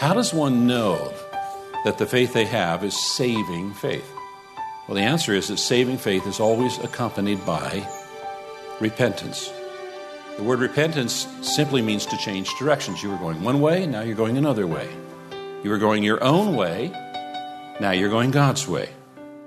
How 0.00 0.14
does 0.14 0.32
one 0.32 0.66
know 0.66 1.12
that 1.84 1.98
the 1.98 2.06
faith 2.06 2.32
they 2.32 2.46
have 2.46 2.82
is 2.82 2.96
saving 2.96 3.74
faith? 3.74 4.10
Well, 4.88 4.94
the 4.94 5.02
answer 5.02 5.34
is 5.34 5.48
that 5.48 5.58
saving 5.58 5.98
faith 5.98 6.26
is 6.26 6.40
always 6.40 6.78
accompanied 6.78 7.44
by 7.44 7.86
repentance. 8.80 9.52
The 10.38 10.42
word 10.42 10.60
repentance 10.60 11.26
simply 11.42 11.82
means 11.82 12.06
to 12.06 12.16
change 12.16 12.48
directions. 12.58 13.02
You 13.02 13.10
were 13.10 13.18
going 13.18 13.42
one 13.42 13.60
way, 13.60 13.84
now 13.84 14.00
you're 14.00 14.16
going 14.16 14.38
another 14.38 14.66
way. 14.66 14.88
You 15.62 15.68
were 15.68 15.76
going 15.76 16.02
your 16.02 16.24
own 16.24 16.56
way, 16.56 16.90
now 17.78 17.90
you're 17.90 18.08
going 18.08 18.30
God's 18.30 18.66
way. 18.66 18.88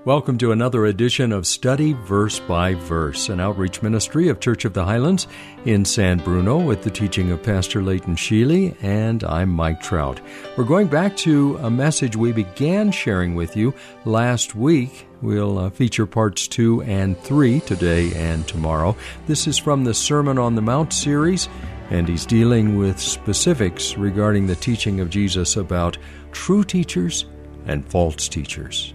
Welcome 0.06 0.38
to 0.40 0.52
another 0.52 0.86
edition 0.88 1.32
of 1.32 1.48
Study 1.48 1.94
Verse 1.94 2.38
by 2.38 2.74
Verse, 2.74 3.30
an 3.30 3.40
outreach 3.40 3.82
ministry 3.82 4.28
of 4.28 4.42
Church 4.42 4.66
of 4.66 4.74
the 4.74 4.84
Highlands 4.84 5.28
in 5.64 5.86
San 5.86 6.18
Bruno 6.18 6.58
with 6.60 6.84
the 6.84 6.90
teaching 6.90 7.32
of 7.32 7.42
Pastor 7.42 7.82
Leighton 7.82 8.18
Sheely, 8.18 8.76
and 8.84 9.24
I'm 9.24 9.50
Mike 9.50 9.82
Trout. 9.82 10.20
We're 10.58 10.66
going 10.66 10.88
back 10.88 11.16
to 11.18 11.56
a 11.62 11.70
message 11.70 12.18
we 12.18 12.34
began 12.34 12.92
sharing 12.92 13.34
with 13.34 13.56
you 13.56 13.74
last 14.04 14.56
week. 14.56 15.08
We'll 15.22 15.58
uh, 15.58 15.70
feature 15.70 16.06
parts 16.06 16.50
two 16.50 16.82
and 16.82 17.18
three 17.20 17.62
today 17.62 18.14
and 18.14 18.46
tomorrow. 18.46 18.98
This 19.26 19.48
is 19.48 19.58
from 19.58 19.86
the 19.86 19.94
Sermon 19.94 20.38
on 20.38 20.56
the 20.56 20.62
Mount 20.62 20.92
series, 20.92 21.48
and 21.92 22.10
he's 22.10 22.26
dealing 22.26 22.78
with 22.78 23.00
specifics 23.00 23.98
regarding 23.98 24.48
the 24.48 24.56
teaching 24.58 25.00
of 25.00 25.10
Jesus 25.10 25.56
about 25.56 25.98
true 26.34 26.66
teachers 26.66 27.24
and 27.68 27.90
false 27.90 28.28
teachers. 28.28 28.94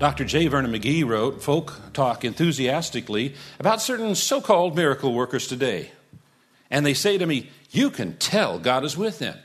Dr. 0.00 0.24
J. 0.24 0.46
Vernon 0.46 0.72
McGee 0.72 1.06
wrote, 1.06 1.42
Folk 1.42 1.92
talk 1.92 2.24
enthusiastically 2.24 3.34
about 3.58 3.82
certain 3.82 4.14
so 4.14 4.40
called 4.40 4.74
miracle 4.74 5.12
workers 5.12 5.46
today. 5.46 5.90
And 6.70 6.86
they 6.86 6.94
say 6.94 7.18
to 7.18 7.26
me, 7.26 7.50
You 7.70 7.90
can 7.90 8.16
tell 8.16 8.58
God 8.58 8.82
is 8.82 8.96
with 8.96 9.18
them. 9.18 9.36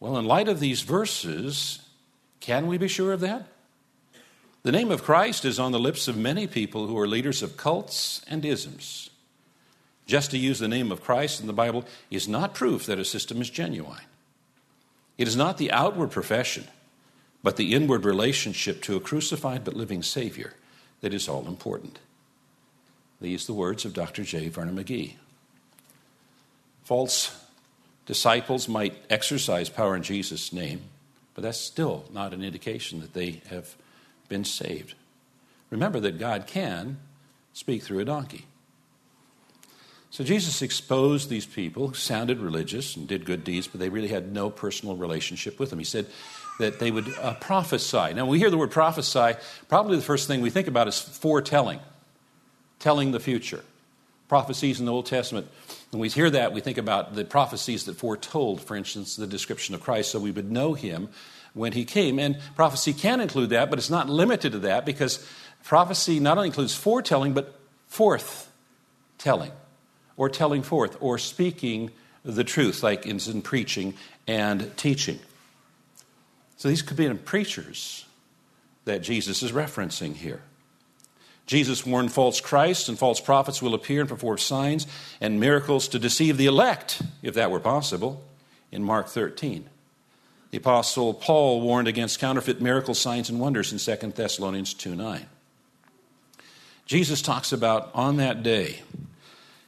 Well, 0.00 0.16
in 0.16 0.24
light 0.24 0.48
of 0.48 0.60
these 0.60 0.80
verses, 0.80 1.80
can 2.40 2.66
we 2.66 2.78
be 2.78 2.88
sure 2.88 3.12
of 3.12 3.20
that? 3.20 3.48
The 4.62 4.72
name 4.72 4.90
of 4.90 5.04
Christ 5.04 5.44
is 5.44 5.60
on 5.60 5.72
the 5.72 5.78
lips 5.78 6.08
of 6.08 6.16
many 6.16 6.46
people 6.46 6.86
who 6.86 6.98
are 6.98 7.06
leaders 7.06 7.42
of 7.42 7.58
cults 7.58 8.24
and 8.28 8.46
isms. 8.46 9.10
Just 10.06 10.30
to 10.30 10.38
use 10.38 10.58
the 10.58 10.68
name 10.68 10.90
of 10.90 11.02
Christ 11.02 11.38
in 11.38 11.46
the 11.46 11.52
Bible 11.52 11.84
is 12.10 12.28
not 12.28 12.54
proof 12.54 12.86
that 12.86 12.98
a 12.98 13.04
system 13.04 13.42
is 13.42 13.50
genuine. 13.50 14.00
It 15.18 15.28
is 15.28 15.36
not 15.36 15.58
the 15.58 15.70
outward 15.70 16.12
profession 16.12 16.66
but 17.42 17.56
the 17.56 17.74
inward 17.74 18.04
relationship 18.04 18.82
to 18.82 18.96
a 18.96 19.00
crucified 19.00 19.64
but 19.64 19.74
living 19.74 20.02
Savior 20.02 20.54
that 21.00 21.12
is 21.12 21.28
all 21.28 21.46
important. 21.46 21.98
These 23.20 23.44
are 23.44 23.52
the 23.52 23.58
words 23.58 23.84
of 23.84 23.92
Dr. 23.92 24.24
J. 24.24 24.48
Vernon 24.48 24.76
McGee. 24.76 25.14
False 26.84 27.38
disciples 28.06 28.68
might 28.68 28.96
exercise 29.08 29.68
power 29.68 29.94
in 29.94 30.02
Jesus' 30.02 30.52
name, 30.52 30.82
but 31.34 31.42
that's 31.42 31.58
still 31.58 32.04
not 32.12 32.34
an 32.34 32.42
indication 32.42 33.00
that 33.00 33.14
they 33.14 33.42
have 33.48 33.76
been 34.28 34.44
saved. 34.44 34.94
Remember 35.70 36.00
that 36.00 36.18
God 36.18 36.46
can 36.46 36.98
speak 37.52 37.82
through 37.82 38.00
a 38.00 38.04
donkey. 38.04 38.46
So 40.10 40.24
Jesus 40.24 40.60
exposed 40.60 41.30
these 41.30 41.46
people 41.46 41.88
who 41.88 41.94
sounded 41.94 42.38
religious 42.38 42.96
and 42.96 43.08
did 43.08 43.24
good 43.24 43.44
deeds, 43.44 43.66
but 43.66 43.80
they 43.80 43.88
really 43.88 44.08
had 44.08 44.30
no 44.30 44.50
personal 44.50 44.94
relationship 44.94 45.58
with 45.58 45.72
him. 45.72 45.78
He 45.78 45.86
said, 45.86 46.06
that 46.58 46.78
they 46.78 46.90
would 46.90 47.12
uh, 47.18 47.34
prophesy. 47.34 48.14
Now, 48.14 48.24
when 48.24 48.28
we 48.28 48.38
hear 48.38 48.50
the 48.50 48.58
word 48.58 48.70
prophesy, 48.70 49.38
probably 49.68 49.96
the 49.96 50.02
first 50.02 50.28
thing 50.28 50.40
we 50.40 50.50
think 50.50 50.68
about 50.68 50.88
is 50.88 51.00
foretelling, 51.00 51.80
telling 52.78 53.12
the 53.12 53.20
future. 53.20 53.64
Prophecies 54.28 54.80
in 54.80 54.86
the 54.86 54.92
Old 54.92 55.06
Testament, 55.06 55.48
when 55.90 56.00
we 56.00 56.08
hear 56.08 56.30
that, 56.30 56.52
we 56.52 56.60
think 56.60 56.78
about 56.78 57.14
the 57.14 57.24
prophecies 57.24 57.84
that 57.84 57.96
foretold, 57.96 58.62
for 58.62 58.76
instance, 58.76 59.16
the 59.16 59.26
description 59.26 59.74
of 59.74 59.82
Christ, 59.82 60.10
so 60.10 60.18
we 60.18 60.30
would 60.30 60.50
know 60.50 60.74
him 60.74 61.08
when 61.54 61.72
he 61.72 61.84
came. 61.84 62.18
And 62.18 62.38
prophecy 62.56 62.92
can 62.92 63.20
include 63.20 63.50
that, 63.50 63.68
but 63.68 63.78
it's 63.78 63.90
not 63.90 64.08
limited 64.08 64.52
to 64.52 64.58
that 64.60 64.86
because 64.86 65.26
prophecy 65.64 66.18
not 66.18 66.38
only 66.38 66.48
includes 66.48 66.74
foretelling, 66.74 67.34
but 67.34 67.54
forth 67.88 68.50
telling, 69.18 69.52
or 70.16 70.28
telling 70.28 70.62
forth, 70.62 70.96
or 71.00 71.18
speaking 71.18 71.90
the 72.24 72.44
truth, 72.44 72.82
like 72.82 73.06
in 73.06 73.42
preaching 73.42 73.94
and 74.26 74.74
teaching. 74.76 75.18
So 76.56 76.68
these 76.68 76.82
could 76.82 76.96
be 76.96 77.12
preachers 77.14 78.06
that 78.84 79.02
Jesus 79.02 79.42
is 79.42 79.52
referencing 79.52 80.14
here. 80.14 80.42
Jesus 81.46 81.84
warned 81.84 82.12
false 82.12 82.40
Christs 82.40 82.88
and 82.88 82.98
false 82.98 83.20
prophets 83.20 83.60
will 83.60 83.74
appear 83.74 84.00
and 84.00 84.08
perform 84.08 84.38
signs 84.38 84.86
and 85.20 85.40
miracles 85.40 85.88
to 85.88 85.98
deceive 85.98 86.36
the 86.36 86.46
elect, 86.46 87.02
if 87.22 87.34
that 87.34 87.50
were 87.50 87.60
possible, 87.60 88.22
in 88.70 88.82
Mark 88.82 89.08
13. 89.08 89.68
The 90.50 90.58
apostle 90.58 91.14
Paul 91.14 91.60
warned 91.60 91.88
against 91.88 92.20
counterfeit 92.20 92.60
miracle 92.60 92.94
signs 92.94 93.28
and 93.28 93.40
wonders 93.40 93.72
in 93.72 93.78
2 93.78 94.08
Thessalonians 94.08 94.74
2 94.74 94.94
9. 94.94 95.26
Jesus 96.86 97.22
talks 97.22 97.52
about 97.52 97.90
on 97.94 98.18
that 98.18 98.42
day, 98.42 98.82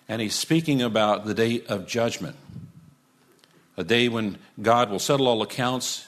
and 0.09 0.21
he's 0.21 0.35
speaking 0.35 0.83
about 0.83 1.25
the 1.25 1.35
day 1.35 1.65
of 1.67 1.87
judgment, 1.87 2.37
a 3.77 3.85
day 3.85 4.09
when 4.09 4.39
God 4.61 4.91
will 4.91 4.99
settle 4.99 5.27
all 5.27 5.43
accounts 5.43 6.07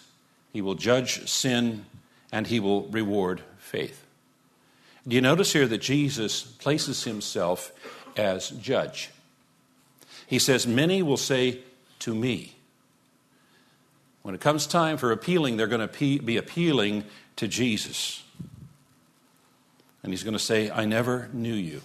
he 0.57 0.63
will 0.63 0.75
judge 0.75 1.29
sin, 1.29 1.85
and 2.33 2.47
he 2.47 2.61
will 2.61 2.85
reward 2.85 3.43
faith. 3.59 4.07
Do 5.07 5.15
you 5.15 5.21
notice 5.21 5.53
here 5.53 5.67
that 5.67 5.83
Jesus 5.83 6.41
places 6.41 7.05
himself 7.05 7.73
as 8.17 8.49
judge? 8.49 9.11
He 10.27 10.39
says, 10.39 10.67
Many 10.67 11.03
will 11.03 11.19
say 11.19 11.61
to 11.99 12.15
me. 12.15 12.55
When 14.23 14.35
it 14.35 14.41
comes 14.41 14.67
time 14.67 14.97
for 14.97 15.13
appealing, 15.13 15.59
they're 15.59 15.67
going 15.67 15.87
to 15.87 16.23
be 16.23 16.39
appealing 16.39 17.05
to 17.37 17.47
Jesus. 17.47 18.25
And 20.03 20.11
he's 20.11 20.23
going 20.23 20.33
to 20.33 20.39
say, 20.39 20.71
I 20.71 20.87
never 20.87 21.29
knew 21.35 21.53
you. 21.53 21.83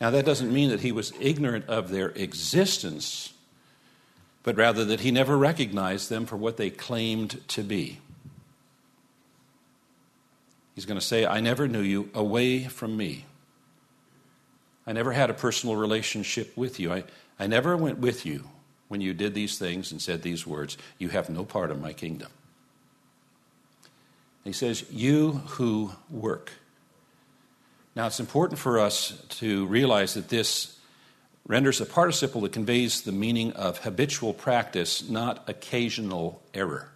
Now, 0.00 0.10
that 0.10 0.26
doesn't 0.26 0.52
mean 0.52 0.70
that 0.70 0.80
he 0.80 0.90
was 0.90 1.12
ignorant 1.20 1.68
of 1.68 1.88
their 1.88 2.08
existence 2.08 3.32
but 4.42 4.56
rather 4.56 4.84
that 4.84 5.00
he 5.00 5.10
never 5.10 5.36
recognized 5.36 6.10
them 6.10 6.26
for 6.26 6.36
what 6.36 6.56
they 6.56 6.70
claimed 6.70 7.46
to 7.48 7.62
be. 7.62 7.98
He's 10.74 10.86
going 10.86 10.98
to 10.98 11.04
say, 11.04 11.26
I 11.26 11.40
never 11.40 11.68
knew 11.68 11.82
you 11.82 12.10
away 12.14 12.64
from 12.64 12.96
me. 12.96 13.26
I 14.86 14.92
never 14.92 15.12
had 15.12 15.30
a 15.30 15.34
personal 15.34 15.76
relationship 15.76 16.56
with 16.56 16.80
you. 16.80 16.92
I, 16.92 17.04
I 17.38 17.46
never 17.46 17.76
went 17.76 17.98
with 17.98 18.26
you 18.26 18.48
when 18.88 19.00
you 19.00 19.14
did 19.14 19.34
these 19.34 19.58
things 19.58 19.92
and 19.92 20.02
said 20.02 20.22
these 20.22 20.46
words. 20.46 20.76
You 20.98 21.10
have 21.10 21.30
no 21.30 21.44
part 21.44 21.70
of 21.70 21.80
my 21.80 21.92
kingdom. 21.92 22.30
He 24.44 24.52
says, 24.52 24.84
You 24.90 25.32
who 25.32 25.92
work. 26.10 26.52
Now, 27.94 28.06
it's 28.06 28.20
important 28.20 28.58
for 28.58 28.78
us 28.78 29.22
to 29.28 29.66
realize 29.66 30.14
that 30.14 30.30
this 30.30 30.78
renders 31.46 31.80
a 31.80 31.86
participle 31.86 32.42
that 32.42 32.52
conveys 32.52 33.02
the 33.02 33.12
meaning 33.12 33.52
of 33.52 33.78
habitual 33.78 34.32
practice, 34.32 35.08
not 35.08 35.42
occasional 35.48 36.40
error. 36.54 36.88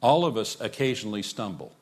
All 0.00 0.24
of 0.24 0.36
us 0.36 0.60
occasionally 0.60 1.22
stumble. 1.22 1.72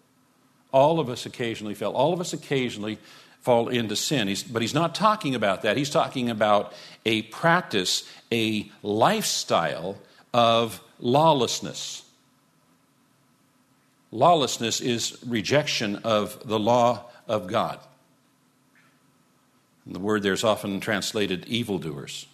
All 0.72 1.00
of 1.00 1.08
us 1.08 1.26
occasionally 1.26 1.74
fail. 1.74 1.90
All 1.90 2.12
of 2.12 2.20
us 2.20 2.32
occasionally 2.32 2.98
fall 3.40 3.68
into 3.68 3.96
sin. 3.96 4.28
He's, 4.28 4.42
but 4.42 4.62
he's 4.62 4.74
not 4.74 4.94
talking 4.94 5.34
about 5.34 5.62
that. 5.62 5.76
He's 5.76 5.90
talking 5.90 6.30
about 6.30 6.74
a 7.04 7.22
practice, 7.22 8.08
a 8.30 8.70
lifestyle 8.82 9.98
of 10.32 10.80
lawlessness. 11.00 12.04
Lawlessness 14.12 14.80
is 14.80 15.18
rejection 15.26 15.96
of 15.96 16.46
the 16.46 16.58
law 16.58 17.06
of 17.26 17.46
God. 17.46 17.80
The 19.90 19.98
word 19.98 20.22
there 20.22 20.32
is 20.32 20.44
often 20.44 20.80
translated 20.80 21.46
evildoers. 21.46 22.26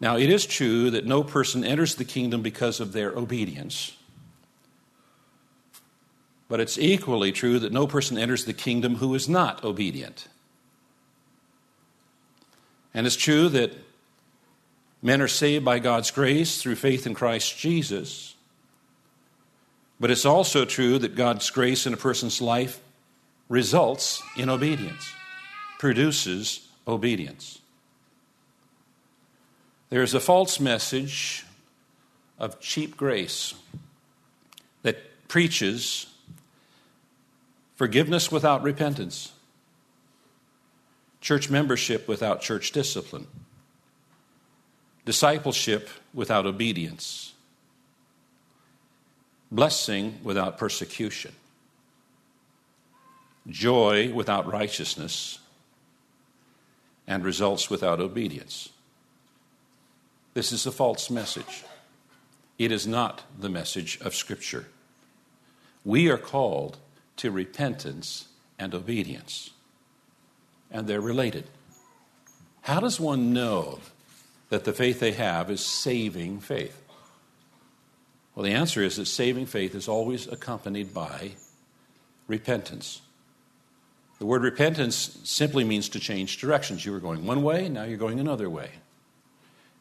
Now, 0.00 0.16
it 0.16 0.28
is 0.28 0.44
true 0.44 0.90
that 0.90 1.06
no 1.06 1.22
person 1.22 1.64
enters 1.64 1.94
the 1.94 2.04
kingdom 2.04 2.42
because 2.42 2.80
of 2.80 2.92
their 2.92 3.12
obedience. 3.12 3.96
But 6.48 6.60
it's 6.60 6.76
equally 6.76 7.32
true 7.32 7.58
that 7.60 7.72
no 7.72 7.86
person 7.86 8.18
enters 8.18 8.44
the 8.44 8.52
kingdom 8.52 8.96
who 8.96 9.14
is 9.14 9.28
not 9.28 9.64
obedient. 9.64 10.28
And 12.92 13.06
it's 13.06 13.16
true 13.16 13.48
that 13.48 13.72
Men 15.02 15.22
are 15.22 15.28
saved 15.28 15.64
by 15.64 15.78
God's 15.78 16.10
grace 16.10 16.60
through 16.60 16.74
faith 16.76 17.06
in 17.06 17.14
Christ 17.14 17.56
Jesus. 17.56 18.34
But 20.00 20.10
it's 20.10 20.24
also 20.24 20.64
true 20.64 20.98
that 20.98 21.14
God's 21.14 21.48
grace 21.50 21.86
in 21.86 21.94
a 21.94 21.96
person's 21.96 22.40
life 22.40 22.80
results 23.48 24.22
in 24.36 24.50
obedience, 24.50 25.12
produces 25.78 26.68
obedience. 26.86 27.60
There 29.90 30.02
is 30.02 30.14
a 30.14 30.20
false 30.20 30.58
message 30.58 31.44
of 32.38 32.60
cheap 32.60 32.96
grace 32.96 33.54
that 34.82 35.28
preaches 35.28 36.06
forgiveness 37.76 38.32
without 38.32 38.62
repentance, 38.62 39.32
church 41.20 41.50
membership 41.50 42.08
without 42.08 42.40
church 42.40 42.72
discipline, 42.72 43.26
discipleship 45.04 45.88
without 46.12 46.46
obedience, 46.46 47.32
blessing 49.52 50.18
without 50.24 50.58
persecution, 50.58 51.32
joy 53.46 54.12
without 54.12 54.50
righteousness, 54.50 55.38
and 57.06 57.24
results 57.24 57.70
without 57.70 58.00
obedience. 58.00 58.70
This 60.34 60.52
is 60.52 60.66
a 60.66 60.72
false 60.72 61.10
message. 61.10 61.64
It 62.58 62.72
is 62.72 62.86
not 62.86 63.22
the 63.38 63.48
message 63.48 63.98
of 64.00 64.14
Scripture. 64.14 64.66
We 65.84 66.10
are 66.10 66.18
called 66.18 66.78
to 67.18 67.30
repentance 67.30 68.28
and 68.58 68.74
obedience, 68.74 69.50
and 70.70 70.86
they're 70.86 71.00
related. 71.00 71.44
How 72.62 72.80
does 72.80 72.98
one 72.98 73.32
know 73.32 73.78
that 74.48 74.64
the 74.64 74.72
faith 74.72 75.00
they 75.00 75.12
have 75.12 75.50
is 75.50 75.64
saving 75.64 76.40
faith? 76.40 76.82
Well, 78.34 78.44
the 78.44 78.52
answer 78.52 78.82
is 78.82 78.96
that 78.96 79.06
saving 79.06 79.46
faith 79.46 79.74
is 79.74 79.88
always 79.88 80.26
accompanied 80.26 80.92
by 80.92 81.32
repentance. 82.26 83.00
The 84.18 84.26
word 84.26 84.42
repentance 84.42 85.18
simply 85.24 85.64
means 85.64 85.88
to 85.90 86.00
change 86.00 86.38
directions. 86.38 86.86
You 86.86 86.92
were 86.92 87.00
going 87.00 87.26
one 87.26 87.42
way, 87.42 87.68
now 87.68 87.84
you're 87.84 87.98
going 87.98 88.18
another 88.18 88.48
way. 88.48 88.70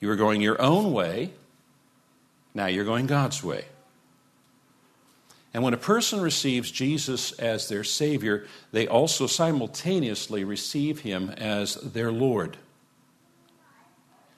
You 0.01 0.09
were 0.09 0.17
going 0.17 0.41
your 0.41 0.61
own 0.61 0.91
way, 0.91 1.31
now 2.53 2.65
you're 2.65 2.85
going 2.85 3.05
God's 3.05 3.43
way. 3.43 3.65
And 5.53 5.63
when 5.63 5.73
a 5.73 5.77
person 5.77 6.19
receives 6.19 6.69
Jesus 6.69 7.31
as 7.33 7.69
their 7.69 7.85
Savior, 7.85 8.45
they 8.73 8.87
also 8.87 9.25
simultaneously 9.25 10.43
receive 10.43 10.99
Him 10.99 11.29
as 11.29 11.75
their 11.75 12.11
Lord. 12.11 12.57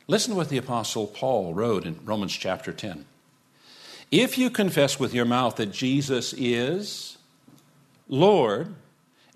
Listen 0.07 0.31
to 0.31 0.38
what 0.38 0.50
the 0.50 0.59
Apostle 0.59 1.07
Paul 1.07 1.55
wrote 1.55 1.85
in 1.85 2.00
Romans 2.05 2.33
chapter 2.33 2.71
10. 2.71 3.05
If 4.11 4.38
you 4.38 4.51
confess 4.51 5.00
with 5.00 5.13
your 5.13 5.25
mouth 5.25 5.55
that 5.55 5.71
Jesus 5.71 6.33
is 6.38 7.17
Lord 8.07 8.75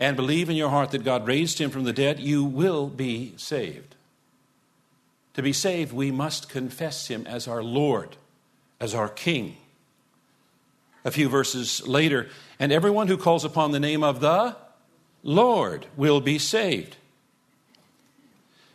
and 0.01 0.18
believe 0.18 0.50
in 0.50 0.56
your 0.56 0.69
heart 0.69 0.89
that 0.92 1.03
God 1.03 1.27
raised 1.27 1.59
him 1.59 1.69
from 1.69 1.83
the 1.83 1.94
dead, 1.94 2.19
you 2.19 2.44
will 2.44 2.88
be 2.88 3.33
saved. 3.38 3.95
To 5.36 5.44
be 5.44 5.53
saved, 5.53 5.94
we 5.94 6.09
must 6.09 6.50
confess 6.50 7.07
him 7.07 7.27
as 7.27 7.48
our 7.48 7.62
Lord, 7.62 8.18
as 8.80 8.95
our 8.95 9.07
King. 9.07 9.57
A 11.06 11.12
few 11.12 11.30
verses 11.30 11.88
later, 11.88 12.30
and 12.59 12.71
everyone 12.71 13.07
who 13.09 13.18
calls 13.18 13.45
upon 13.45 13.71
the 13.71 13.80
name 13.80 14.03
of 14.03 14.21
the 14.21 14.56
Lord 15.21 15.86
will 15.95 16.19
be 16.19 16.39
saved. 16.39 16.98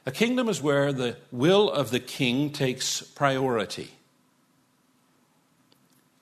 A 0.06 0.12
kingdom 0.12 0.48
is 0.48 0.62
where 0.62 0.92
the 0.92 1.16
will 1.32 1.68
of 1.68 1.90
the 1.90 1.98
king 1.98 2.50
takes 2.50 3.02
priority. 3.02 3.90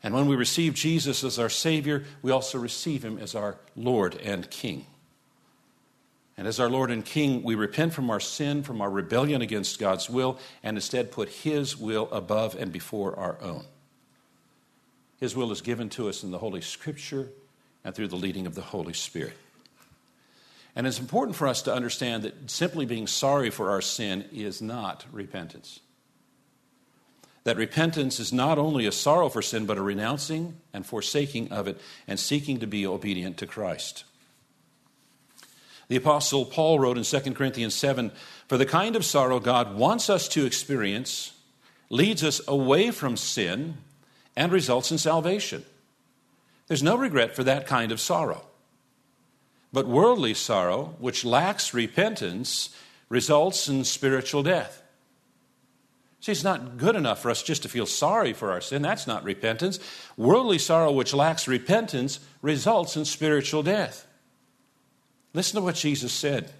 And 0.03 0.15
when 0.15 0.27
we 0.27 0.37
receive 0.37 0.73
Jesus 0.73 1.23
as 1.25 1.39
our 1.39 1.51
Savior, 1.51 2.05
we 2.23 2.31
also 2.31 2.59
receive 2.59 3.05
Him 3.05 3.19
as 3.19 3.35
our 3.35 3.56
Lord 3.77 4.15
and 4.17 4.51
King. 4.51 4.87
And 6.36 6.48
as 6.48 6.58
our 6.58 6.69
Lord 6.69 6.90
and 6.90 7.04
King, 7.04 7.42
we 7.42 7.54
repent 7.54 7.92
from 7.92 8.10
our 8.10 8.20
sin, 8.20 8.62
from 8.62 8.81
our 8.81 8.90
rebellion 8.90 9.40
against 9.40 9.78
God's 9.78 10.10
will, 10.10 10.38
and 10.62 10.76
instead 10.76 11.12
put 11.12 11.28
His 11.28 11.76
will 11.76 12.10
above 12.10 12.56
and 12.56 12.72
before 12.72 13.16
our 13.19 13.40
own. 13.40 13.64
His 15.20 15.36
will 15.36 15.52
is 15.52 15.60
given 15.60 15.88
to 15.90 16.08
us 16.08 16.25
in 16.25 16.32
the 16.32 16.38
Holy 16.38 16.60
Scripture 16.60 17.28
and 17.84 17.94
through 17.94 18.08
the 18.08 18.16
leading 18.16 18.46
of 18.46 18.54
the 18.54 18.62
Holy 18.62 18.94
Spirit. 18.94 19.36
And 20.75 20.88
it's 20.88 20.98
important 20.98 21.36
for 21.36 21.46
us 21.46 21.62
to 21.62 21.75
understand 21.75 22.25
that 22.25 22.50
simply 22.50 22.84
being 22.84 23.06
sorry 23.06 23.50
for 23.50 23.70
our 23.70 23.81
sin 23.81 24.25
is 24.32 24.60
not 24.60 25.04
repentance 25.12 25.78
that 27.44 27.58
repentance 27.58 28.19
is 28.19 28.32
not 28.32 28.58
only 28.58 28.86
a 28.86 28.92
sorrow 28.92 29.28
for 29.28 29.42
sin, 29.42 29.66
but 29.66 29.78
a 29.78 29.82
renouncing 29.82 30.56
and 30.72 30.84
forsaking 30.84 31.52
of 31.52 31.69
it 31.69 31.78
and 32.08 32.19
seeking 32.19 32.58
to 32.60 32.66
be 32.66 32.86
obedient 32.86 33.36
to 33.38 33.46
Christ. 33.46 34.04
The 35.88 35.96
Apostle 35.96 36.46
Paul 36.46 36.78
wrote 36.78 36.98
in 36.98 37.04
2 37.04 37.34
Corinthians 37.34 37.75
7 37.75 38.10
For 38.48 38.56
the 38.56 38.66
kind 38.66 38.96
of 38.96 39.04
sorrow 39.04 39.40
God 39.40 39.76
wants 39.76 40.08
us 40.08 40.28
to 40.28 40.46
experience 40.46 41.32
leads 41.90 42.25
us 42.25 42.40
away 42.48 42.90
from 42.90 43.16
sin 43.16 43.76
and 44.36 44.50
results 44.50 44.90
in 44.90 44.98
salvation. 44.98 45.64
There's 46.66 46.82
no 46.82 46.96
regret 46.96 47.36
for 47.36 47.44
that 47.44 47.66
kind 47.66 47.92
of 47.92 48.00
sorrow. 48.00 48.46
But 49.72 49.86
worldly 49.86 50.34
sorrow, 50.34 50.94
which 50.98 51.25
lacks 51.25 51.75
repentance, 51.75 52.70
results 53.08 53.69
in 53.69 53.84
spiritual 53.84 54.42
death. 54.42 54.82
See, 56.20 56.32
it's 56.32 56.42
not 56.42 56.78
good 56.78 56.96
enough 56.96 57.20
for 57.20 57.31
us 57.31 57.42
just 57.42 57.62
to 57.64 57.69
feel 57.69 57.84
sorry 57.84 58.32
for 58.32 58.50
our 58.50 58.62
sin. 58.62 58.81
That's 58.81 59.06
not 59.06 59.25
repentance. 59.25 59.78
Worldly 60.16 60.58
sorrow, 60.58 60.90
which 60.90 61.12
lacks 61.12 61.46
repentance, 61.46 62.19
results 62.40 62.96
in 62.96 63.04
spiritual 63.04 63.62
death. 63.62 64.06
Listen 65.34 65.56
to 65.56 65.62
what 65.62 65.75
Jesus 65.75 66.12
said 66.12 66.52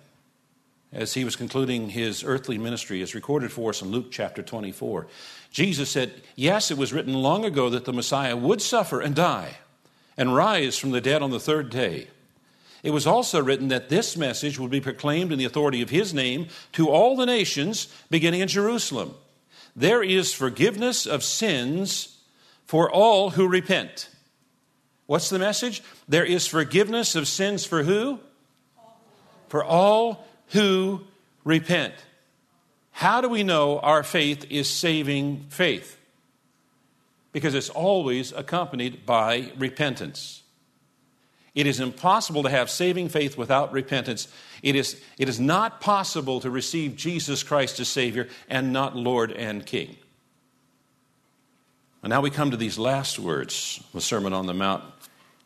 as 0.93 1.15
he 1.15 1.25
was 1.25 1.37
concluding 1.37 1.91
his 1.91 2.25
earthly 2.25 2.59
ministry, 2.59 3.03
as 3.03 3.15
recorded 3.15 3.53
for 3.53 3.71
us 3.71 3.81
in 3.81 3.89
Luke 3.89 4.11
chapter 4.11 4.43
24. 4.43 5.07
Jesus 5.51 5.91
said, 5.91 6.23
Yes, 6.35 6.73
it 6.73 6.77
was 6.77 6.93
written 6.93 7.15
long 7.15 7.45
ago 7.45 7.71
that 7.71 7.85
the 7.85 7.93
Messiah 7.93 8.37
would 8.37 8.61
suffer 8.61 9.01
and 9.01 9.15
die 9.15 9.59
and 10.17 10.35
rise 10.35 10.77
from 10.77 10.91
the 10.91 11.01
dead 11.01 11.23
on 11.23 11.31
the 11.31 11.41
third 11.41 11.71
day. 11.71 12.09
It 12.83 12.91
was 12.91 13.07
also 13.07 13.43
written 13.43 13.69
that 13.69 13.89
this 13.89 14.17
message 14.17 14.59
would 14.59 14.71
be 14.71 14.81
proclaimed 14.81 15.33
in 15.33 15.39
the 15.39 15.45
authority 15.45 15.81
of 15.81 15.91
his 15.91 16.13
name 16.13 16.49
to 16.73 16.91
all 16.91 17.17
the 17.17 17.27
nations, 17.27 17.87
beginning 18.11 18.41
in 18.41 18.49
Jerusalem. 18.49 19.15
There 19.75 20.03
is 20.03 20.35
forgiveness 20.35 21.07
of 21.07 21.25
sins 21.25 22.19
for 22.67 22.91
all 22.91 23.31
who 23.31 23.49
repent. 23.49 24.11
What's 25.07 25.31
the 25.31 25.39
message? 25.39 25.83
There 26.09 26.25
is 26.25 26.47
forgiveness 26.47 27.15
of 27.15 27.29
sins 27.29 27.65
for 27.65 27.85
who? 27.85 28.21
For 29.55 29.65
all 29.65 30.27
who 30.49 31.03
repent. 31.45 31.95
How 32.91 33.21
do 33.21 33.29
we 33.29 33.45
know 33.45 33.79
our 33.79 34.03
faith 34.03 34.47
is 34.51 34.69
saving 34.69 35.47
faith? 35.49 35.97
Because 37.31 37.55
it's 37.55 37.71
always 37.71 38.33
accompanied 38.33 39.07
by 39.07 39.53
repentance. 39.57 40.43
It 41.55 41.69
is 41.69 41.79
impossible 41.79 42.43
to 42.43 42.51
have 42.51 42.69
saving 42.69 43.11
faith 43.11 43.39
without 43.39 43.71
repentance. 43.71 44.27
It 44.61 44.75
is, 44.75 45.01
it 45.19 45.29
is 45.29 45.39
not 45.39 45.81
possible 45.81 46.41
to 46.41 46.51
receive 46.51 46.97
Jesus 46.97 47.45
Christ 47.45 47.79
as 47.79 47.87
Savior 47.87 48.29
and 48.49 48.73
not 48.73 48.97
Lord 48.97 49.31
and 49.31 49.65
King. 49.65 49.95
And 52.03 52.11
now 52.11 52.23
we 52.23 52.31
come 52.31 52.51
to 52.51 52.57
these 52.57 52.77
last 52.77 53.21
words, 53.21 53.81
the 53.95 54.01
Sermon 54.01 54.33
on 54.33 54.47
the 54.47 54.53
Mount, 54.53 54.83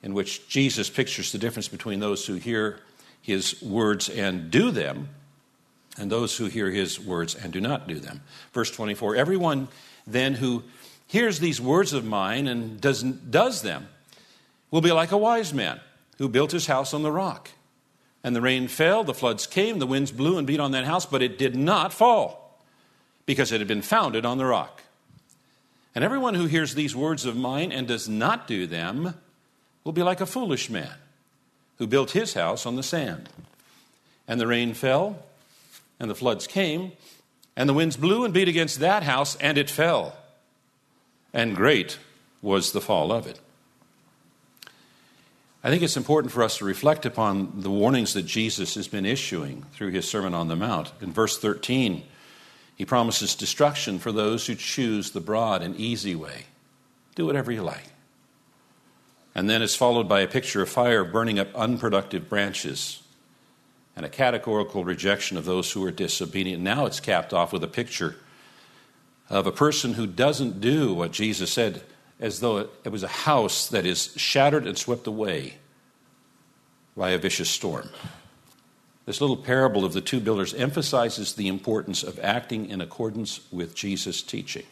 in 0.02 0.14
which 0.14 0.48
Jesus 0.48 0.88
pictures 0.88 1.30
the 1.30 1.36
difference 1.36 1.68
between 1.68 2.00
those 2.00 2.24
who 2.24 2.36
hear 2.36 2.80
his 3.22 3.60
words 3.62 4.08
and 4.08 4.50
do 4.50 4.70
them 4.70 5.08
and 5.98 6.10
those 6.10 6.36
who 6.36 6.46
hear 6.46 6.70
his 6.70 6.98
words 7.00 7.34
and 7.34 7.52
do 7.52 7.60
not 7.60 7.88
do 7.88 7.98
them. 7.98 8.22
Verse 8.52 8.70
24 8.70 9.16
Everyone 9.16 9.68
then 10.06 10.34
who 10.34 10.62
hears 11.06 11.38
these 11.40 11.60
words 11.60 11.92
of 11.92 12.04
mine 12.04 12.46
and 12.46 12.80
does, 12.80 13.02
does 13.02 13.62
them 13.62 13.88
will 14.70 14.80
be 14.80 14.92
like 14.92 15.12
a 15.12 15.18
wise 15.18 15.52
man 15.52 15.80
who 16.18 16.28
built 16.28 16.52
his 16.52 16.66
house 16.66 16.94
on 16.94 17.02
the 17.02 17.12
rock. 17.12 17.50
And 18.24 18.34
the 18.34 18.40
rain 18.40 18.68
fell, 18.68 19.04
the 19.04 19.14
floods 19.14 19.46
came, 19.46 19.78
the 19.78 19.86
winds 19.86 20.10
blew 20.10 20.38
and 20.38 20.46
beat 20.46 20.60
on 20.60 20.72
that 20.72 20.84
house, 20.84 21.06
but 21.06 21.22
it 21.22 21.38
did 21.38 21.56
not 21.56 21.92
fall 21.92 22.60
because 23.26 23.52
it 23.52 23.60
had 23.60 23.68
been 23.68 23.82
founded 23.82 24.26
on 24.26 24.38
the 24.38 24.44
rock. 24.44 24.82
And 25.94 26.04
everyone 26.04 26.34
who 26.34 26.46
hears 26.46 26.74
these 26.74 26.94
words 26.94 27.24
of 27.24 27.36
mine 27.36 27.72
and 27.72 27.86
does 27.86 28.08
not 28.08 28.46
do 28.46 28.66
them 28.66 29.14
will 29.84 29.92
be 29.92 30.02
like 30.02 30.20
a 30.20 30.26
foolish 30.26 30.68
man 30.68 30.92
who 31.78 31.86
built 31.86 32.10
his 32.10 32.34
house 32.34 32.66
on 32.66 32.76
the 32.76 32.82
sand. 32.82 33.28
And 34.26 34.40
the 34.40 34.46
rain 34.46 34.74
fell, 34.74 35.22
and 35.98 36.10
the 36.10 36.14
floods 36.14 36.46
came, 36.46 36.92
and 37.56 37.68
the 37.68 37.74
winds 37.74 37.96
blew 37.96 38.24
and 38.24 38.34
beat 38.34 38.48
against 38.48 38.80
that 38.80 39.02
house, 39.02 39.36
and 39.36 39.56
it 39.56 39.70
fell. 39.70 40.16
And 41.32 41.56
great 41.56 41.98
was 42.42 42.72
the 42.72 42.80
fall 42.80 43.10
of 43.10 43.26
it. 43.26 43.40
I 45.62 45.70
think 45.70 45.82
it's 45.82 45.96
important 45.96 46.32
for 46.32 46.42
us 46.42 46.58
to 46.58 46.64
reflect 46.64 47.04
upon 47.04 47.62
the 47.62 47.70
warnings 47.70 48.14
that 48.14 48.22
Jesus 48.22 48.76
has 48.76 48.86
been 48.86 49.04
issuing 49.04 49.64
through 49.72 49.90
his 49.90 50.08
Sermon 50.08 50.34
on 50.34 50.48
the 50.48 50.56
Mount. 50.56 50.92
In 51.00 51.12
verse 51.12 51.36
13, 51.36 52.04
He 52.76 52.84
promises 52.84 53.34
destruction 53.34 53.98
for 53.98 54.12
those 54.12 54.46
who 54.46 54.54
choose 54.54 55.10
the 55.10 55.20
broad 55.20 55.62
and 55.62 55.74
easy 55.74 56.14
way. 56.14 56.46
Do 57.16 57.26
whatever 57.26 57.50
you 57.50 57.62
like. 57.62 57.88
And 59.38 59.48
then 59.48 59.62
it's 59.62 59.76
followed 59.76 60.08
by 60.08 60.22
a 60.22 60.26
picture 60.26 60.62
of 60.62 60.68
fire 60.68 61.04
burning 61.04 61.38
up 61.38 61.54
unproductive 61.54 62.28
branches 62.28 63.04
and 63.94 64.04
a 64.04 64.08
categorical 64.08 64.82
rejection 64.82 65.36
of 65.36 65.44
those 65.44 65.70
who 65.70 65.84
are 65.86 65.92
disobedient. 65.92 66.60
Now 66.60 66.86
it's 66.86 66.98
capped 66.98 67.32
off 67.32 67.52
with 67.52 67.62
a 67.62 67.68
picture 67.68 68.16
of 69.30 69.46
a 69.46 69.52
person 69.52 69.94
who 69.94 70.08
doesn't 70.08 70.60
do 70.60 70.92
what 70.92 71.12
Jesus 71.12 71.52
said, 71.52 71.84
as 72.18 72.40
though 72.40 72.68
it 72.82 72.90
was 72.90 73.04
a 73.04 73.08
house 73.08 73.68
that 73.68 73.86
is 73.86 74.12
shattered 74.16 74.66
and 74.66 74.76
swept 74.76 75.06
away 75.06 75.58
by 76.96 77.10
a 77.10 77.18
vicious 77.18 77.48
storm. 77.48 77.90
This 79.06 79.20
little 79.20 79.36
parable 79.36 79.84
of 79.84 79.92
the 79.92 80.00
two 80.00 80.18
builders 80.18 80.52
emphasizes 80.52 81.34
the 81.34 81.46
importance 81.46 82.02
of 82.02 82.18
acting 82.18 82.68
in 82.68 82.80
accordance 82.80 83.38
with 83.52 83.76
Jesus' 83.76 84.20
teaching. 84.20 84.66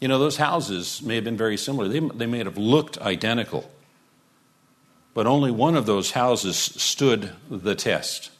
You 0.00 0.08
know, 0.08 0.18
those 0.18 0.36
houses 0.36 1.02
may 1.02 1.16
have 1.16 1.24
been 1.24 1.36
very 1.36 1.56
similar, 1.56 1.88
they, 1.88 2.00
they 2.00 2.26
may 2.26 2.38
have 2.38 2.56
looked 2.56 2.98
identical, 2.98 3.68
but 5.14 5.26
only 5.26 5.50
one 5.50 5.76
of 5.76 5.86
those 5.86 6.12
houses 6.12 6.56
stood 6.56 7.32
the 7.50 7.74
test. 7.74 8.30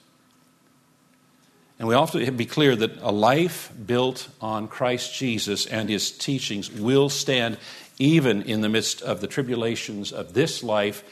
And 1.79 1.87
we 1.87 1.95
have 1.95 2.11
to 2.13 2.31
be 2.33 2.47
clear 2.47 2.75
that 2.75 3.01
a 3.01 3.13
life 3.13 3.73
built 3.87 4.29
on 4.41 4.67
Christ 4.67 5.15
Jesus 5.15 5.65
and 5.67 5.89
his 5.89 6.11
teachings 6.11 6.71
will 6.71 7.09
stand 7.09 7.57
even 7.99 8.43
in 8.43 8.61
the 8.63 8.69
midst 8.69 9.01
of 9.03 9.21
the 9.21 9.27
tribulations 9.27 10.13
of 10.13 10.35
this 10.35 10.63
life 10.63 11.05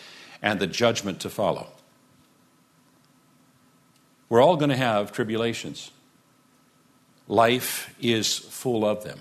and 0.42 0.58
the 0.58 0.66
judgment 0.66 1.20
to 1.20 1.30
follow. 1.30 1.68
We're 4.28 4.42
all 4.42 4.56
going 4.56 4.70
to 4.70 4.76
have 4.76 5.12
tribulations. 5.12 5.90
Life 7.28 7.94
is 8.00 8.36
full 8.38 8.84
of 8.84 9.04
them. 9.04 9.20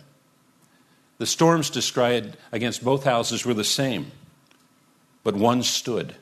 The 1.18 1.26
storms 1.26 1.70
described 1.70 2.38
against 2.52 2.84
both 2.84 3.04
houses 3.04 3.46
were 3.46 3.54
the 3.54 3.64
same, 3.64 4.12
but 5.24 5.36
one 5.36 5.64
stood 5.64 6.16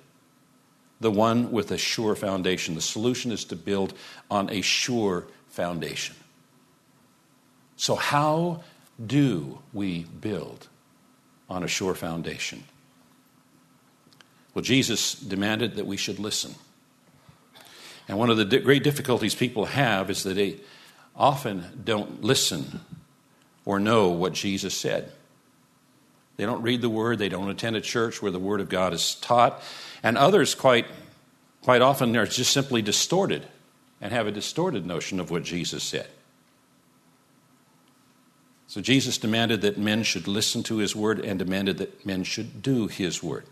the 1.00 1.12
one 1.12 1.52
with 1.52 1.72
a 1.72 1.78
sure 1.78 2.16
foundation. 2.16 2.76
The 2.76 2.82
solution 2.82 3.32
is 3.32 3.46
to 3.46 3.56
build 3.56 3.94
on 4.32 4.50
a 4.50 4.62
sure 4.62 5.26
foundation. 5.50 6.16
So, 7.76 7.96
how 7.96 8.64
do 9.06 9.60
we 9.74 10.04
build 10.04 10.68
on 11.50 11.64
a 11.64 11.68
sure 11.68 11.94
foundation? 11.94 12.64
Well, 14.54 14.64
Jesus 14.64 15.14
demanded 15.16 15.76
that 15.76 15.86
we 15.86 15.98
should 15.98 16.20
listen. 16.20 16.56
And 18.08 18.18
one 18.18 18.30
of 18.30 18.38
the 18.38 18.60
great 18.60 18.84
difficulties 18.84 19.36
people 19.36 19.66
have 19.66 20.10
is 20.10 20.24
that 20.24 20.36
they 20.36 20.60
often 21.16 21.82
don't 21.84 22.24
listen 22.24 22.80
or 23.66 23.80
know 23.80 24.10
what 24.10 24.34
Jesus 24.34 24.74
said. 24.74 25.12
They 26.38 26.46
don't 26.46 26.62
read 26.62 26.82
the 26.82 26.90
Word, 26.90 27.20
they 27.20 27.30
don't 27.30 27.50
attend 27.50 27.76
a 27.76 27.82
church 27.82 28.22
where 28.22 28.32
the 28.32 28.40
Word 28.40 28.60
of 28.60 28.70
God 28.70 28.94
is 28.94 29.16
taught, 29.16 29.62
and 30.02 30.18
others, 30.18 30.56
quite, 30.56 30.88
quite 31.62 31.82
often, 31.82 32.16
are 32.18 32.26
just 32.26 32.52
simply 32.52 32.82
distorted 32.82 33.48
and 34.02 34.12
have 34.12 34.28
a 34.28 34.32
distorted 34.32 34.86
notion 34.86 35.20
of 35.20 35.32
what 35.32 35.44
Jesus 35.44 35.84
said. 35.84 36.08
So 38.68 38.82
Jesus 38.82 39.20
demanded 39.20 39.62
that 39.62 39.78
men 39.78 40.02
should 40.02 40.28
listen 40.28 40.64
to 40.64 40.78
his 40.78 40.96
word 40.96 41.20
and 41.20 41.38
demanded 41.38 41.78
that 41.78 42.06
men 42.06 42.24
should 42.24 42.64
do 42.64 42.88
his 42.88 43.22
word. 43.22 43.46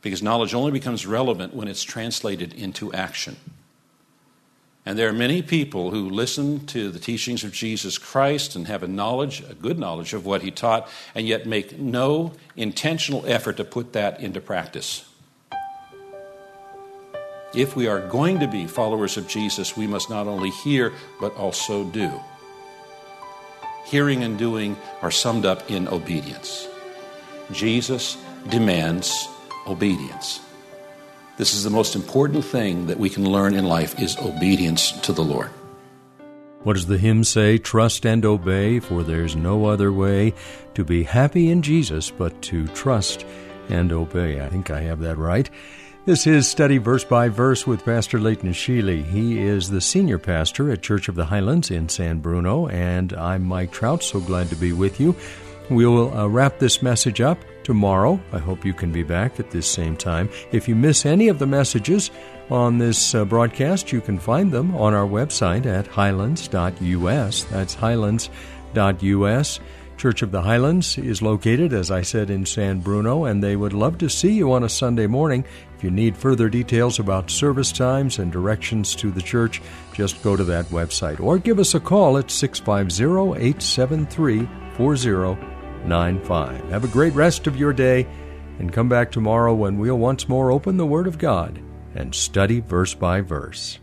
Because 0.00 0.22
knowledge 0.22 0.54
only 0.54 0.72
becomes 0.72 1.06
relevant 1.06 1.54
when 1.54 1.68
it's 1.68 1.82
translated 1.82 2.54
into 2.54 2.92
action. 2.94 3.36
And 4.86 4.98
there 4.98 5.08
are 5.08 5.14
many 5.14 5.40
people 5.40 5.90
who 5.90 6.10
listen 6.10 6.66
to 6.66 6.90
the 6.90 6.98
teachings 6.98 7.42
of 7.42 7.52
Jesus 7.52 7.96
Christ 7.96 8.54
and 8.54 8.66
have 8.68 8.82
a 8.82 8.88
knowledge, 8.88 9.42
a 9.48 9.54
good 9.54 9.78
knowledge 9.78 10.12
of 10.12 10.26
what 10.26 10.42
he 10.42 10.50
taught, 10.50 10.88
and 11.14 11.26
yet 11.26 11.46
make 11.46 11.78
no 11.78 12.32
intentional 12.54 13.24
effort 13.26 13.56
to 13.56 13.64
put 13.64 13.94
that 13.94 14.20
into 14.20 14.42
practice. 14.42 15.08
If 17.54 17.76
we 17.76 17.86
are 17.86 18.06
going 18.08 18.40
to 18.40 18.48
be 18.48 18.66
followers 18.66 19.16
of 19.16 19.28
Jesus, 19.28 19.76
we 19.76 19.86
must 19.86 20.10
not 20.10 20.26
only 20.26 20.50
hear, 20.50 20.92
but 21.20 21.34
also 21.36 21.84
do. 21.84 22.20
Hearing 23.86 24.22
and 24.22 24.36
doing 24.36 24.76
are 25.02 25.10
summed 25.10 25.46
up 25.46 25.70
in 25.70 25.88
obedience. 25.88 26.68
Jesus 27.52 28.18
demands 28.48 29.28
obedience. 29.66 30.40
This 31.36 31.52
is 31.52 31.64
the 31.64 31.70
most 31.70 31.96
important 31.96 32.44
thing 32.44 32.86
that 32.86 32.98
we 32.98 33.10
can 33.10 33.28
learn 33.28 33.54
in 33.54 33.64
life 33.64 33.98
is 33.98 34.16
obedience 34.18 34.92
to 35.00 35.12
the 35.12 35.24
Lord. 35.24 35.50
What 36.62 36.74
does 36.74 36.86
the 36.86 36.96
hymn 36.96 37.24
say? 37.24 37.58
Trust 37.58 38.06
and 38.06 38.24
obey, 38.24 38.78
for 38.78 39.02
there's 39.02 39.34
no 39.34 39.66
other 39.66 39.92
way 39.92 40.32
to 40.74 40.84
be 40.84 41.02
happy 41.02 41.50
in 41.50 41.60
Jesus 41.60 42.08
but 42.08 42.40
to 42.42 42.68
trust 42.68 43.26
and 43.68 43.92
obey. 43.92 44.40
I 44.40 44.48
think 44.48 44.70
I 44.70 44.82
have 44.82 45.00
that 45.00 45.18
right. 45.18 45.50
This 46.04 46.26
is 46.28 46.46
Study 46.46 46.78
Verse 46.78 47.02
by 47.02 47.28
Verse 47.30 47.66
with 47.66 47.84
Pastor 47.84 48.20
Leighton 48.20 48.52
Sheely. 48.52 49.04
He 49.04 49.40
is 49.40 49.68
the 49.68 49.80
senior 49.80 50.20
pastor 50.20 50.70
at 50.70 50.82
Church 50.82 51.08
of 51.08 51.16
the 51.16 51.24
Highlands 51.24 51.70
in 51.70 51.88
San 51.88 52.20
Bruno, 52.20 52.68
and 52.68 53.12
I'm 53.12 53.42
Mike 53.42 53.72
Trout. 53.72 54.04
So 54.04 54.20
glad 54.20 54.50
to 54.50 54.56
be 54.56 54.72
with 54.72 55.00
you. 55.00 55.16
We 55.68 55.84
will 55.84 56.16
uh, 56.16 56.28
wrap 56.28 56.60
this 56.60 56.80
message 56.80 57.20
up 57.20 57.38
tomorrow. 57.64 58.20
I 58.32 58.38
hope 58.38 58.64
you 58.64 58.72
can 58.72 58.92
be 58.92 59.02
back 59.02 59.40
at 59.40 59.50
this 59.50 59.66
same 59.66 59.96
time. 59.96 60.28
If 60.52 60.68
you 60.68 60.76
miss 60.76 61.04
any 61.04 61.28
of 61.28 61.38
the 61.38 61.46
messages 61.46 62.10
on 62.50 62.78
this 62.78 63.14
uh, 63.14 63.24
broadcast, 63.24 63.90
you 63.90 64.00
can 64.00 64.18
find 64.18 64.52
them 64.52 64.76
on 64.76 64.94
our 64.94 65.06
website 65.06 65.66
at 65.66 65.86
highlands.us. 65.86 67.44
That's 67.44 67.74
highlands.us. 67.74 69.60
Church 69.96 70.22
of 70.22 70.32
the 70.32 70.42
Highlands 70.42 70.98
is 70.98 71.22
located, 71.22 71.72
as 71.72 71.90
I 71.90 72.02
said, 72.02 72.28
in 72.28 72.44
San 72.44 72.80
Bruno, 72.80 73.24
and 73.24 73.42
they 73.42 73.56
would 73.56 73.72
love 73.72 73.98
to 73.98 74.10
see 74.10 74.32
you 74.32 74.52
on 74.52 74.64
a 74.64 74.68
Sunday 74.68 75.06
morning. 75.06 75.44
If 75.76 75.84
you 75.84 75.90
need 75.90 76.16
further 76.16 76.48
details 76.48 76.98
about 76.98 77.30
service 77.30 77.70
times 77.70 78.18
and 78.18 78.32
directions 78.32 78.94
to 78.96 79.10
the 79.10 79.22
church, 79.22 79.62
just 79.92 80.22
go 80.22 80.36
to 80.36 80.44
that 80.44 80.66
website 80.66 81.20
or 81.20 81.38
give 81.38 81.58
us 81.58 81.74
a 81.74 81.80
call 81.80 82.18
at 82.18 82.30
650 82.30 83.40
873 83.40 85.53
4095. 85.84 86.70
Have 86.70 86.84
a 86.84 86.88
great 86.88 87.12
rest 87.14 87.46
of 87.46 87.56
your 87.56 87.72
day 87.72 88.06
and 88.58 88.72
come 88.72 88.88
back 88.88 89.10
tomorrow 89.10 89.54
when 89.54 89.78
we'll 89.78 89.98
once 89.98 90.28
more 90.28 90.50
open 90.50 90.76
the 90.76 90.86
Word 90.86 91.06
of 91.06 91.18
God 91.18 91.60
and 91.94 92.14
study 92.14 92.60
verse 92.60 92.94
by 92.94 93.20
verse. 93.20 93.78